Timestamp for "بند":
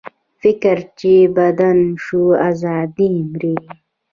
1.35-1.83